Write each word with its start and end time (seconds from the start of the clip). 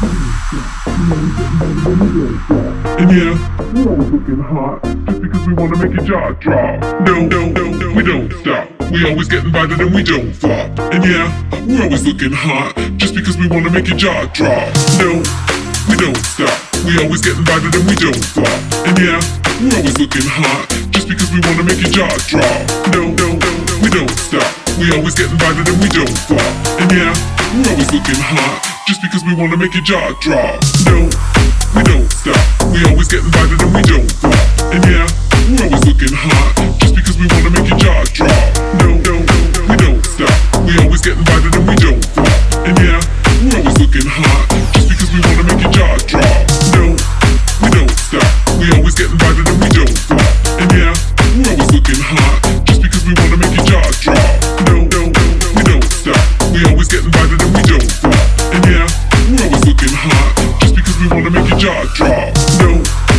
And 0.00 0.08
yeah, 3.12 3.36
we're 3.74 3.84
always 3.84 4.08
looking 4.08 4.40
hot 4.40 4.80
just 5.04 5.20
because 5.20 5.46
we 5.46 5.52
wanna 5.52 5.76
make 5.76 5.92
your 5.92 6.06
jaw 6.06 6.32
drop. 6.40 6.80
No, 7.04 7.20
no, 7.20 7.44
no, 7.52 7.64
no, 7.68 7.92
we 7.92 8.02
don't 8.02 8.32
stop. 8.40 8.70
We 8.90 9.04
always 9.04 9.28
get 9.28 9.44
invited 9.44 9.78
and 9.78 9.94
we 9.94 10.02
don't 10.02 10.32
flop. 10.32 10.78
And 10.78 11.04
yeah, 11.04 11.28
we're 11.68 11.84
always 11.84 12.06
looking 12.06 12.32
hot 12.32 12.74
just 12.96 13.14
because 13.14 13.36
we 13.36 13.46
wanna 13.48 13.68
make 13.68 13.88
your 13.88 13.98
jaw 13.98 14.24
drop. 14.32 14.72
No, 14.96 15.20
we 15.84 15.96
don't 16.00 16.16
stop. 16.16 16.56
We 16.88 16.96
always 17.04 17.20
get 17.20 17.36
invited 17.36 17.74
and 17.74 17.84
we 17.84 17.94
don't 17.94 18.24
flop. 18.24 18.48
And 18.88 18.96
yeah, 18.96 19.20
we're 19.60 19.76
always 19.76 19.98
looking 20.00 20.24
hot 20.24 20.64
just 20.96 21.08
because 21.08 21.30
we 21.30 21.40
wanna 21.44 21.64
make 21.64 21.80
your 21.84 21.92
jaw 21.92 22.08
drop. 22.24 22.56
No, 22.96 23.04
no, 23.04 23.36
no, 23.36 23.52
we 23.84 23.90
don't 23.92 24.16
stop. 24.16 24.48
We 24.80 24.96
always 24.96 25.14
get 25.14 25.28
invited 25.30 25.68
and 25.68 25.76
we 25.76 25.92
don't 25.92 26.16
flop. 26.24 26.40
And 26.80 26.88
yeah, 26.88 27.12
we're 27.52 27.68
always 27.68 27.92
looking 27.92 28.16
hot 28.16 28.79
just 28.90 29.02
because 29.02 29.22
we 29.22 29.32
wanna 29.38 29.56
make 29.56 29.72
your 29.72 29.84
jaw 29.84 30.10
drop. 30.18 30.58
No, 30.82 31.06
we 31.78 31.82
don't 31.86 32.10
stop. 32.10 32.42
We 32.74 32.82
always 32.90 33.06
get 33.06 33.22
invited 33.22 33.62
and 33.62 33.70
we 33.70 33.86
don't 33.86 34.10
flop. 34.18 34.34
And 34.74 34.82
yeah, 34.82 35.06
we're 35.46 35.62
always 35.62 35.86
looking 35.86 36.10
hot 36.10 36.58
just 36.82 36.98
because 36.98 37.14
we 37.14 37.30
wanna 37.30 37.54
make 37.54 37.70
your 37.70 37.78
jaw 37.78 38.02
drop. 38.10 38.50
No, 38.82 38.98
no, 39.06 39.14
no, 39.22 39.62
we 39.70 39.76
don't 39.78 40.02
stop. 40.02 40.34
We 40.66 40.74
always 40.82 41.02
get 41.06 41.14
invited 41.14 41.54
and 41.54 41.70
we 41.70 41.76
don't 41.78 42.02
flop. 42.02 42.34
And 42.66 42.74
yeah, 42.82 42.98
we're 43.46 43.62
always 43.62 43.78
looking 43.78 44.10
hot 44.10 44.50
just 44.74 44.90
because 44.90 45.10
we 45.14 45.22
wanna 45.22 45.46
make 45.46 45.62
your 45.62 45.70
jaw 45.70 45.94
drop. 46.10 46.42
No, 46.74 46.90
we 47.62 47.68
don't 47.70 47.94
stop. 47.94 48.26
We 48.58 48.74
always 48.74 48.98
get 48.98 49.06
invited 49.06 49.46
and 49.54 49.58
we 49.62 49.70
don't 49.70 49.98
flop. 50.02 50.34
And 50.58 50.70
yeah, 50.74 50.98
we're 51.38 51.46
always 51.46 51.70
looking 51.70 52.02
hot 52.02 52.19
because 60.90 61.10
we 61.10 61.22
wanna 61.22 61.30
make 61.30 61.48
your 61.48 61.58
jaw 61.58 61.84
drop. 61.94 62.34
No. 62.60 63.09